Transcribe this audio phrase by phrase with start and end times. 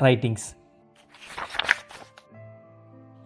[0.00, 0.46] Writings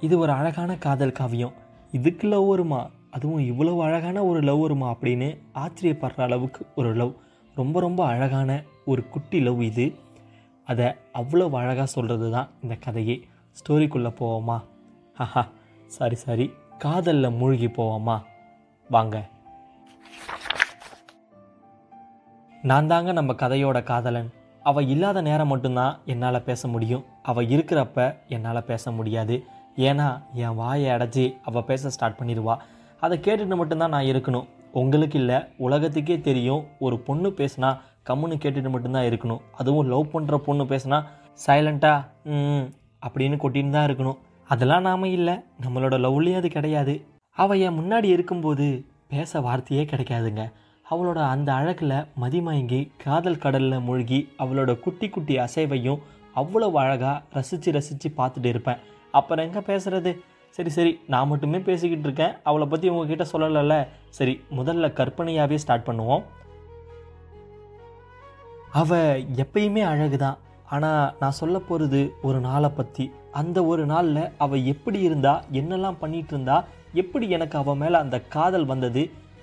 [0.01, 1.53] இது ஒரு அழகான காதல் காவியம்.
[1.93, 2.91] இதுக்கு லவ் வருமா?
[3.11, 7.15] அதுவும் இவ்வளவு அழகான ஒரு லவ் வருமா அப்படின்னு ஆச்சரியப்படுற அளவுக்கு ஒரு லவ்
[7.55, 9.95] ரொம்ப ரொம்ப அழகான ஒரு குட்டி லவ் இது.
[10.65, 13.29] அதை அவ்வளோ அழகாக சொல்கிறது தான் இந்த கதையே.
[13.53, 14.65] ஸ்டோரிக்குள்ளே போவோமா?
[15.19, 15.49] ஹஹா
[15.87, 16.53] சாரி சாரி.
[16.79, 18.23] காதலில் மூழ்கி போவோமா?
[18.89, 19.29] வாங்க.
[22.63, 24.33] நான் தாங்க நம்ம கதையோட காதலன்.
[24.71, 27.05] அவள் இல்லாத நேரம் மட்டும்தான் என்னால் பேச முடியும்.
[27.31, 29.37] அவள் இருக்கிறப்ப என்னால் பேச முடியாது.
[29.89, 30.09] ஏன்னா
[30.45, 32.55] என் வாயை அடைச்சி அவள் பேச ஸ்டார்ட் பண்ணிடுவா.
[33.05, 34.47] அதை கேட்டுட்டு மட்டும்தான் நான் இருக்கணும்.
[34.81, 36.63] உங்களுக்கு இல்லை உலகத்துக்கே தெரியும்.
[36.87, 37.71] ஒரு பொண்ணு பேசுனா
[38.09, 39.43] கம்முன்னு கேட்டுட்டு மட்டும்தான் இருக்கணும்.
[39.61, 40.99] அதுவும் லவ் பண்ணுற பொண்ணு பேசுனா
[41.47, 42.01] சைலண்ட்டாக
[43.07, 44.19] அப்படின்னு கொட்டின்னு தான் இருக்கணும்.
[44.49, 45.35] அதெல்லாம் நாம இல்லை.
[45.65, 46.95] நம்மளோட லவ்லேயும் அது கிடையாது.
[47.43, 48.67] அவள் என் முன்னாடி இருக்கும்போது
[49.13, 50.43] பேச வார்த்தையே கிடைக்காதுங்க.
[50.91, 56.03] அவளோட அந்த அழகில் மதிமயங்கி காதல் கடலில் மூழ்கி அவளோட குட்டி குட்டி அசைவையும்
[56.35, 58.81] அவ்வளவு அழகாக ரசித்து ரசித்து பார்த்துட்டு இருப்பேன்.
[59.15, 60.13] அப்புறம் எங்கே பேசுகிறது
[60.59, 62.35] சரி சரி நான் மட்டுமே பேசிக்கிட்டு இருக்கேன்.
[62.49, 63.77] அவளை பற்றி உங்ககிட்ட சொல்லலைல்ல.
[64.19, 66.23] சரி முதல்ல கற்பனையாகவே ஸ்டார்ட் பண்ணுவோம்.
[68.81, 68.97] அவ
[69.43, 70.39] எப்பயுமே அழகு தான்
[70.75, 73.05] ஆனால் நான் சொல்ல போகிறது ஒரு நாளை பற்றி
[73.41, 76.57] அந்த ஒரு நாளில் அவள் எப்படி இருந்தா என்னெல்லாம் பண்ணிகிட்டு இருந்தா
[77.03, 79.03] எப்படி எனக்கு அவள் மேலே அந்த காதல் வந்தது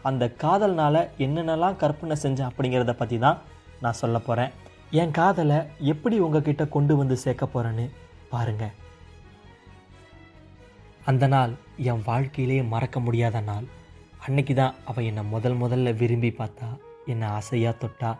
[0.10, 3.42] அந்த காதல்னால் என்னென்னலாம் கற்பனை செஞ்சேன் அப்படிங்கிறத பற்றி தான்
[3.84, 4.54] நான் சொல்ல போகிறேன்
[5.02, 5.60] என் காதலை
[5.92, 7.86] எப்படி உங்ககிட்ட கொண்டு வந்து சேர்க்க போகிறேன்னு
[8.32, 8.66] பாருங்க.
[11.10, 11.54] அந்த நாள்
[11.92, 13.68] என் வாழ்க்கையிலேயே மறக்க முடியாத நாள்.
[14.26, 16.68] அன்னைக்கு தான் அவள் என்னை முதல் முதல்ல விரும்பி பார்த்தா
[17.12, 18.12] என்னை ஆசையாக தொட்டா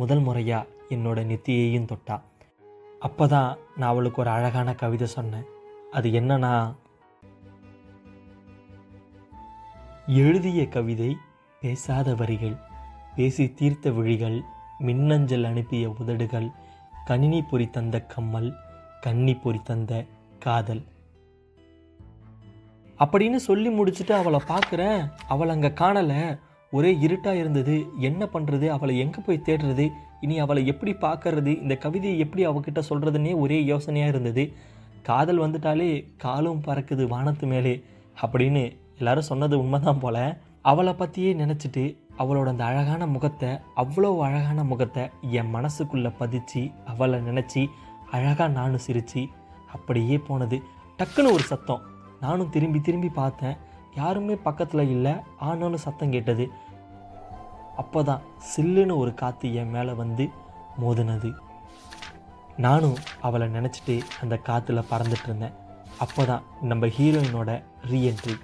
[0.00, 2.16] முதல் முறையாக என்னோட நெத்தியையும் தொட்டா.
[3.06, 5.46] அப்போ தான் நான் அவளுக்கு ஒரு அழகான கவிதை சொன்னேன்.
[5.96, 6.52] அது என்னன்னா
[10.06, 11.16] எழுதிய கவிதை
[11.60, 12.56] பேசாத வரிகள்
[13.14, 14.42] பேசி தீர்த்த விழிகள்
[14.78, 16.50] மின்னஞ்சல் அனுப்பிய உதடுகள்
[17.04, 18.54] கணினி பொறி தந்த கம்மல்
[19.00, 20.04] கன்னி பொறி தந்த
[20.38, 20.82] காதல்.
[22.98, 25.12] அப்படின்னு சொல்லி முடிச்சுட்டு அவளை பார்க்குறேன்.
[25.28, 26.38] அவளை அங்கே காணலை.
[26.70, 27.86] ஒரே இருட்டாக இருந்தது.
[27.98, 29.90] என்ன பண்ணுறது அவளை எங்கே போய் தேடுறது?
[30.20, 31.62] இனி அவளை எப்படி பார்க்கறது?
[31.62, 34.52] இந்த கவிதையை எப்படி அவகிட்ட சொல்கிறதுனே ஒரே யோசனையாக இருந்தது.
[35.02, 37.84] காதல் வந்துட்டாலே காலும் பறக்குது வானத்து மேலே
[38.22, 40.18] அப்படின்னு எல்லாரும் சொன்னது உண்மைதான் போல.
[40.62, 41.84] அவளை பற்றியே நினச்சிட்டு
[42.18, 45.02] அவளோட அந்த அழகான முகத்தை அவ்வளோ அழகான முகத்தை
[45.38, 47.62] என் மனசுக்குள்ளே பதிச்சு அவளை நினச்சி
[48.10, 49.22] அழகாக நானும் சிரித்து
[49.72, 50.62] அப்படியே போனது.
[50.98, 51.82] டக்குன்னு ஒரு சத்தம்.
[52.20, 53.56] நானும் திரும்பி திரும்பி பார்த்தேன்.
[53.94, 55.14] யாருமே பக்கத்தில் இல்லை.
[55.38, 56.50] ஆனாலும் சத்தம் கேட்டது.
[57.76, 58.22] அப்போ தான்
[58.52, 60.28] சில்லுன்னு ஒரு காற்று என் மேலே வந்து
[60.82, 61.30] மோதினது.
[62.56, 65.54] நானும் அவளை நினச்சிட்டு அந்த காற்றுல பறந்துட்டு இருந்தேன்.
[65.98, 67.50] அப்போ தான் நம்ம ஹீரோயினோட
[67.90, 68.34] ரீஎன்ட்ரி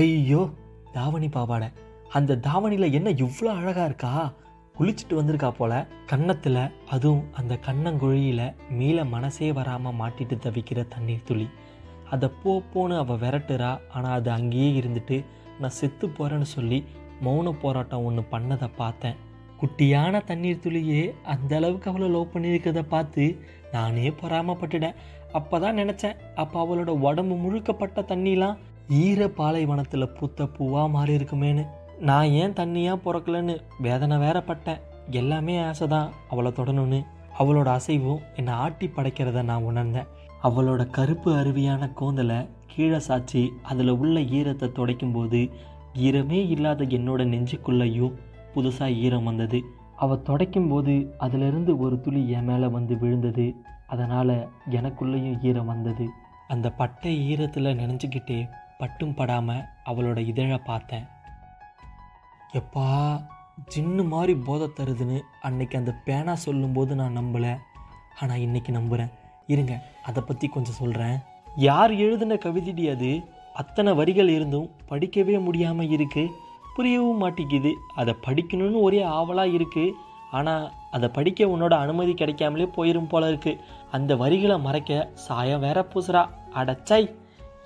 [0.00, 0.42] ஐயோ
[0.92, 1.68] தாவணி பாவாடை.
[2.08, 4.12] அந்த தாவணியில் என்ன இவ்வளோ அழகாக இருக்கா?
[4.76, 5.72] குளிச்சுட்டு வந்திருக்கா போல.
[6.10, 6.60] கன்னத்தில்
[6.94, 8.44] அதுவும் அந்த கண்ணங்குழியில்
[8.78, 11.46] மீள மனசே வராமல் மாட்டிட்டு தவிக்கிற தண்ணீர் துளி.
[12.10, 13.72] அதை போ போன்னு அவள் விரட்டுறா.
[13.94, 15.18] ஆனால் அது அங்கேயே இருந்துட்டு
[15.60, 16.78] நான் செத்து போகிறேன்னு சொல்லி
[17.26, 19.18] மௌன போராட்டம் ஒன்று பண்ணதை பார்த்தேன்.
[19.60, 21.02] குட்டியான தண்ணீர் துளியே
[21.34, 23.24] அந்த அளவுக்கு அவளை லவ் பண்ணியிருக்கிறத பார்த்து
[23.72, 24.98] நானே பொறாமப்பட்டுட்டேன்.
[25.32, 28.58] அப்போ தான் நினச்சேன் அப்போ அவளோட உடம்பு முழுக்கப்பட்ட தண்ணிலாம்
[28.98, 31.64] ஈர பாலைவனத்தில் பூத்த பூவாக மாறி இருக்குமேன்னு.
[32.08, 34.80] நான் ஏன் தண்ணியாக பிறக்கலன்னு வேதனை வேற பட்டேன்.
[35.10, 37.00] எல்லாமே ஆசை தான் அவளை தொடணும்னு.
[37.38, 40.08] அவளோட அசைவும் என்னை ஆட்டி படைக்கிறத நான் உணர்ந்தேன்.
[40.42, 42.38] அவளோட கருப்பு அருவியான கோந்தலை
[42.72, 45.40] கீழே சாய்ச்சி அதில் உள்ள ஈரத்தை துடைக்கும்போது
[46.06, 48.16] ஈரமே இல்லாத என்னோட நெஞ்சுக்குள்ளேயும்
[48.54, 49.60] புதுசாக ஈரம் வந்தது.
[49.96, 53.46] அவள் துடைக்கும் போது அதிலிருந்து ஒரு துளி என் மேலே வந்து விழுந்தது.
[53.86, 54.34] அதனால்
[54.70, 56.06] எனக்குள்ளேயும் ஈரம் வந்தது.
[56.48, 58.38] அந்த பட்டை ஈரத்தில் நினைஞ்சுக்கிட்டே
[58.80, 61.06] பட்டும் படாமல் அவளோட இதழை பார்த்தேன்.
[62.60, 62.86] எப்பா
[63.72, 67.52] ஜின்னு மாதிரி போதை தருதுன்னு அன்னைக்கு அந்த பேனா சொல்லும்போது நான் நம்பலை.
[68.20, 69.12] ஆனால் இன்னைக்கு நம்புகிறேன்
[69.52, 69.74] இருங்க
[70.08, 71.16] அதை பற்றி கொஞ்சம் சொல்கிறேன்
[71.66, 73.10] யார் எழுதின கவிதைடி அது?
[73.60, 76.34] அத்தனை வரிகள் இருந்தும் படிக்கவே முடியாமல் இருக்குது
[76.76, 77.70] புரியவும் மாட்டேங்குது.
[78.00, 79.96] அதை படிக்கணும்னு ஒரே ஆவலாக இருக்குது
[80.38, 80.66] ஆனால்
[80.96, 83.60] அதை படிக்க உன்னோட அனுமதி கிடைக்காமலே போயிடும் போல இருக்குது
[83.96, 86.22] அந்த வரிகளை மறைக்க சாயம் வேற பூசுறா.
[86.60, 87.08] அடச்சாய்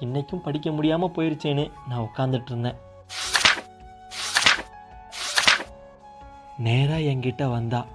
[0.01, 2.75] இன்றைக்கும் படிக்க முடியாமல் போயிருச்சேன்னு நான் உட்காந்துட்டு இருந்தேன்
[6.59, 7.87] நேராக என்கிட்ட வந்தா.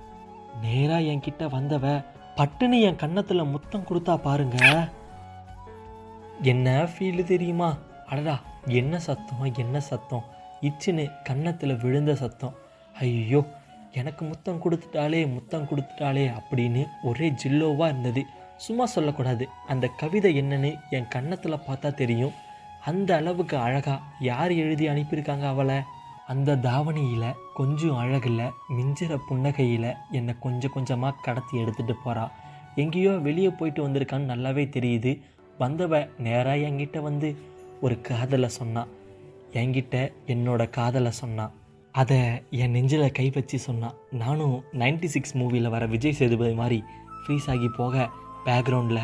[0.62, 2.06] நேராக என்கிட்ட வந்தவ
[2.36, 4.90] பட்டுன்னு என் கன்னத்தில் முத்தம் கொடுத்தா பாருங்க.
[6.42, 7.78] என்ன ஃபீல் தெரியுமா?
[8.06, 9.54] அடடா என்ன சத்தம்?
[9.54, 10.24] என்ன சத்தம்?
[10.62, 12.56] இச்சுன்னு கன்னத்தில் விழுந்த சத்தம்.
[13.00, 13.46] ஐயோ
[13.92, 18.26] எனக்கு முத்தம் கொடுத்துட்டாலே முத்தம் கொடுத்துட்டாலே அப்படின்னு ஒரே ஜில்லோவாக இருந்தது.
[18.66, 19.44] சும்மா சொல்லக்கூடாது.
[19.68, 22.36] அந்த கவிதை என்னன்னு என் கன்னத்தில் பார்த்தா தெரியும்.
[22.86, 25.80] அந்த அளவுக்கு அழகாக யார் எழுதி அனுப்பியிருக்காங்க அவளை?
[26.28, 32.26] அந்த தாவணியில் கொஞ்சம் அழகில் மிஞ்சிற புன்னகையில் என்னை கொஞ்சம் கொஞ்சமாக கடத்தி எடுத்துகிட்டு போகிறா
[32.76, 35.12] எங்கேயோ வெளியே போயிட்டு வந்திருக்கான்னு நல்லாவே தெரியுது.
[35.60, 37.30] வந்தவ நேராக என்கிட்ட வந்து
[37.82, 38.92] ஒரு காதலை சொன்னான்
[39.54, 39.96] என்கிட்ட
[40.28, 41.54] என்னோட காதலை சொன்னான்
[41.96, 42.20] அதை
[42.62, 46.80] என் நெஞ்சில் கை வச்சு சொன்னான் நானும் நைன்டி சிக்ஸ் மூவியில் வர விஜய் சேதுபதி மாதிரி
[47.22, 47.96] ஃப்ரீஸ் ஆகி போக
[48.46, 49.04] பேக்ரவுண்டில்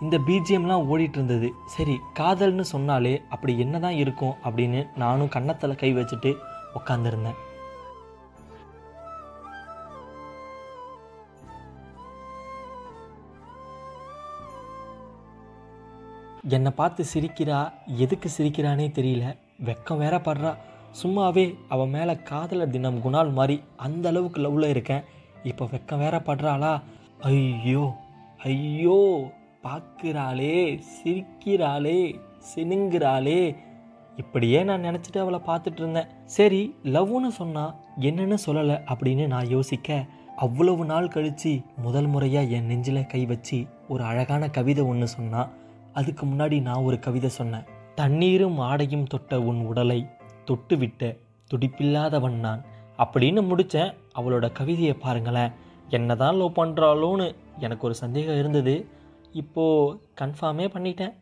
[0.00, 5.90] இந்த பிஜிஎம்லாம் ஓடிட்டு இருந்தது சரி காதல்னு சொன்னாலே அப்படி என்ன தான் இருக்கும் அப்படின்னு நானும் கன்னத்தில் கை
[5.94, 6.32] வச்சுட்டு
[6.78, 7.40] உட்காந்துருந்தேன்
[16.56, 17.58] என்னை பார்த்து சிரிக்கிறா
[18.04, 19.26] எதுக்கு சிரிக்கிறானே தெரியல.
[19.68, 20.50] வெக்கம் வேற படுறா.
[21.02, 23.56] சும்மாவே அவன் மேலே காதலர் தினம் குணால் மாதிரி
[23.86, 25.06] அந்த அளவுக்கு லவ்வில் இருக்கேன்.
[25.50, 26.72] இப்போ வெக்கம் வேற படுறாளா?
[27.30, 27.84] ஐயோ
[28.50, 29.00] ஐயோ
[29.66, 30.56] பார்க்குறாளே
[30.94, 32.00] சிரிக்கிறாளே
[32.50, 33.40] சினுங்கிறாளே.
[34.16, 36.10] இப்படியே நான் நினச்சிட்டு அவளை பார்த்துட்டு இருந்தேன்.
[36.36, 37.74] சரி லவ்னு சொன்னால்
[38.08, 39.98] என்னன்னு சொல்லலை அப்படின்னு நான் யோசிக்க
[40.36, 43.58] அவ்வளவு நாள் கழித்து முதல் முறையாக என் நெஞ்சில் கை வச்சு
[43.88, 45.52] ஒரு அழகான கவிதை ஒன்று சொன்னால்
[45.92, 47.66] அதுக்கு முன்னாடி நான் ஒரு கவிதை சொன்னேன்.
[47.94, 50.00] தண்ணீரும் ஆடையும் தொட்ட உன் உடலை
[50.44, 51.16] தொட்டு விட்ட
[51.50, 52.64] துடிப்பில்லாதவன் நான்.
[52.98, 55.52] அப்படின்னு முடித்தேன் அவளோட கவிதையை பாருங்களேன்.
[55.90, 58.86] என்ன தான் லவ் பண்ணுறாளோன்னு எனக்கு ஒரு சந்தேகம் இருந்தது.
[59.32, 61.12] இப்போது கன்ஃபார்மே பண்ணிட்டேன்.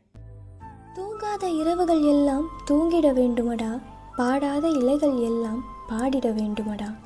[0.95, 3.81] தூங்காத இரவுகள் எல்லாம் தூங்கிட வேண்டுமடா.
[4.17, 6.97] பாடாத இலைகள் எல்லாம் பாடிட வேண்டுமடா.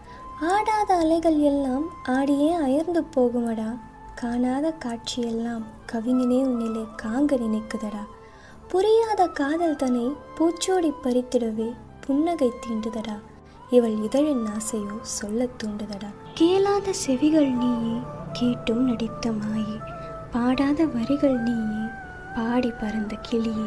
[0.41, 3.79] ஆடாத அலைகள் எல்லாம் ஆடியே அயர்ந்து போகுமடா.
[4.15, 5.63] காணாத காட்சியெல்லாம்
[5.93, 8.03] கவிஞனே உன்னிலே காங்க நினைக்குதடா.
[8.69, 11.75] புரியாத காதல் தனை பூச்சோடி பறித்திடவே
[12.07, 13.17] புன்னகை தீண்டுதடா.
[13.71, 16.11] இவள் இதழின் ஆசையோ சொல்ல தூண்டுதடா.
[16.35, 17.97] கேளாத செவிகள் நீயே
[18.33, 19.79] கேட்டும் நடித்த மாயே.
[20.31, 21.85] பாடாத வரிகள் நீயே
[22.37, 23.67] பாடி பறந்த கிளியே.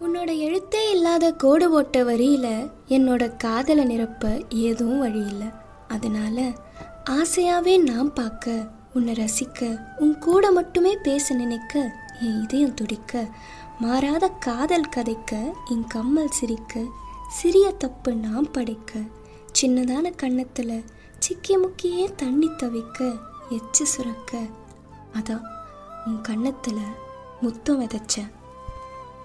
[0.00, 5.46] உன்னோட எழுத்தே இல்லாத கோடு போட்ட வரியில என்னோட காதலை நிரப்ப ஏதும் வழி இல்லை
[5.88, 6.52] அதனால
[7.10, 13.24] ஆசையாவே நான் பார்க்க உன்னை ரசிக்க உன் கூட மட்டுமே பேச நினைக்க என் இதயம் துடிக்க
[13.80, 15.32] மாறாத காதல் கதைக்க
[15.70, 16.82] என் கம்மல் சிரிக்க
[17.28, 18.92] சிறிய தப்பு நான் படைக்க
[19.60, 20.84] சின்னதான கன்னத்தில்
[21.18, 22.98] சிக்கி முக்கியே தண்ணி தவிக்க
[23.50, 24.32] எச்சு சுரக்க.
[25.12, 25.44] அதான்
[26.06, 26.84] உன் கன்னத்தில்
[27.40, 28.30] முத்தம் விதைச்சேன்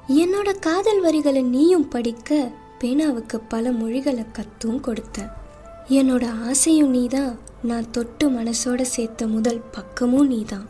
[0.07, 5.27] என்னோட காதல் வரிகளை நீயும் படிக்க பேனாவுக்கு பல மொழிகளை கத்தும் கொடுத்த.
[5.87, 10.67] என்னோட ஆசையும் நீதான் நான் தொட்டு மனசோட சேர்த்த முதல் பக்கமும் நீதான்.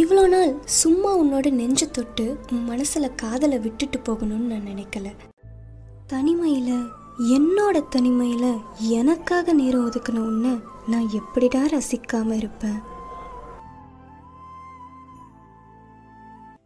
[0.00, 0.50] இவ்வளோ நாள்
[0.80, 2.24] சும்மா உன்னோட நெஞ்ச தொட்டு
[2.54, 5.06] உன் மனசில் காதலை விட்டுட்டு போகணும்னு நான் நினைக்கல.
[6.12, 6.74] தனிமையில்
[7.36, 8.50] என்னோட தனிமையில்
[8.98, 10.52] எனக்காக நேரம் ஒதுக்கின உன்னை
[10.92, 12.78] நான் எப்படிடா ரசிக்காமல் இருப்பேன்?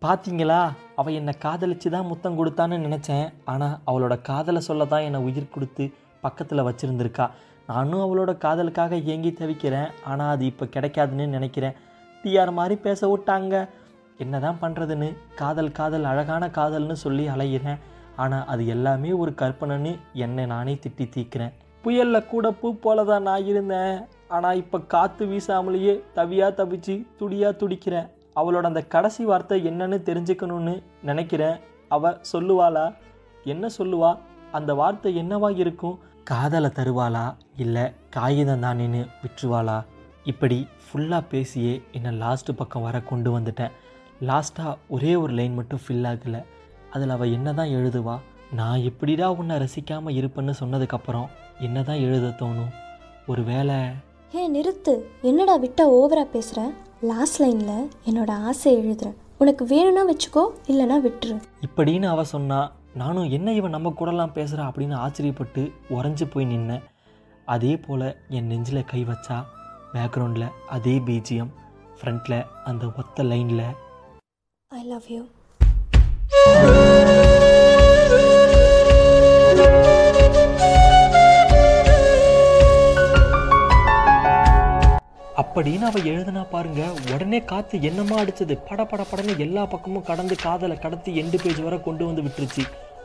[0.07, 0.61] பார்த்தீங்களா
[1.01, 3.27] அவள் என்னை காதலிச்சு தான் முத்தம் கொடுத்தான்னு நினச்சேன்.
[3.53, 5.87] ஆனால் அவளோட காதலை சொல்ல தான் என்னை உயிர் கொடுத்து
[6.27, 7.29] பக்கத்தில் வச்சுருந்துருக்கா.
[7.71, 9.91] நானும் அவளோட காதலுக்காக ஏங்கி தவிக்கிறேன்.
[10.11, 11.77] ஆனால் அது இப்போ கிடைக்காதுன்னு நினைக்கிறேன்.
[12.23, 13.55] டிஆர் மாதிரி பேச விட்டாங்க.
[14.23, 15.09] என்ன தான் பண்ணுறதுன்னு
[15.41, 17.83] காதல் காதல் அழகான காதல்னு சொல்லி அலைகிறேன்
[18.23, 19.93] ஆனால் அது எல்லாமே ஒரு கற்பனைன்னு
[20.25, 21.53] என்னை நானே திட்டி தீக்கிறேன்
[21.85, 23.97] புயலில் கூட பூ போல தான் நான் இருந்தேன்.
[24.37, 28.11] ஆனால் இப்போ காற்று வீசாமலேயே தவியாக தவிச்சு துடியாக துடிக்கிறேன்.
[28.41, 30.75] அவளோட அந்த கடைசி வார்த்தை என்னன்னு தெரிஞ்சுக்கணும்னு
[31.09, 31.57] நினைக்கிறேன்.
[31.97, 32.85] அவ சொல்லுவாளா?
[33.55, 34.11] என்ன சொல்லுவா?
[34.59, 35.99] அந்த வார்த்தை என்னவா இருக்கும்?
[36.31, 37.25] காதலை தருவாளா?
[37.65, 37.85] இல்லை
[38.17, 39.77] காகிதம் தானேன்னு விட்டுருவாளா
[40.25, 43.73] இப்படி ஃபுல்லாக பேசியே என்னை லாஸ்ட்டு பக்கம் வர கொண்டு வந்துட்டேன்.
[44.29, 46.43] லாஸ்ட்டாக ஒரே ஒரு லைன் மட்டும் ஃபில் ஆகலை.
[46.91, 48.19] அதில் அவள் என்ன தான் எழுதுவா?
[48.59, 51.29] நான் எப்படிடா உன்னை ரசிக்காமல் இருப்பேன்னு சொன்னதுக்கப்புறம்
[51.61, 52.73] என்ன தான் எழுத தோணும்?
[53.27, 53.77] ஒரு வேளை
[54.35, 54.95] ஹே நிறுத்து.
[55.23, 56.61] என்னடா விட்டா ஓவரா பேசுற?
[57.01, 57.73] லாஸ்ட் லைன்ல
[58.11, 61.37] என்னோட ஆசை எழுதுறேன் உனக்கு வேணும்னா வச்சுக்கோ இல்லைன்னா விட்டுரு.
[61.67, 62.61] இப்படின்னு அவ சொன்னா
[62.95, 66.85] நானும் என்ன இவன் நம்ம கூடலாம் பேசுகிறா அப்படின்னு ஆச்சரியப்பட்டு உறைஞ்சு போய் நின்னேன்.
[67.45, 69.39] அதே போல் என் நெஞ்சில் கை வச்சா
[69.95, 71.53] பேக்ரவுண்டில் அதே பிஜிஎம்
[71.99, 73.67] ஃப்ரண்ட்டில் அந்த ஒத்த லைனில்
[74.73, 75.23] ஐ லவ் யூ
[85.43, 86.83] அப்படின்னு அவள் எழுதுனா பாருங்க
[87.13, 88.55] உடனே காற்று என்னமா அடிச்சது?
[88.69, 92.65] பட பட படன்னு எல்லா பக்கமும் கடந்து காதலை கடத்தி எண்டு பேஜ் வரை கொண்டு வந்து விட்டுருச்சு.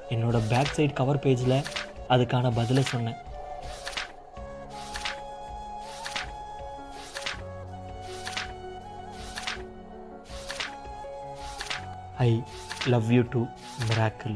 [0.10, 1.64] என்னோட பேக் சைடு கவர் பேஜில்
[2.10, 3.18] அதுக்கான பதிலை சொன்னேன்.
[12.18, 12.44] I
[12.86, 13.44] love you to
[13.88, 14.36] miracle.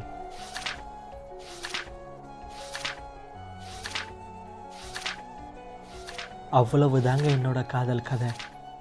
[6.51, 8.27] அவ்வளவு தாங்க என்னோட காதல் கதை.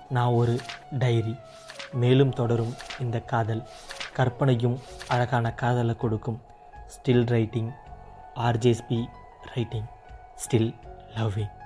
[0.09, 0.61] நான் ஒரு
[0.93, 1.37] டைரி.
[1.93, 3.69] மேலும் தொடரும் இந்த காதல்.
[4.13, 6.43] கற்பனையும் அழகான காதலை கொடுக்கும்.
[6.95, 7.71] Still writing
[8.35, 9.07] RJSP
[9.55, 9.87] writing
[10.43, 10.75] still
[11.15, 11.59] loving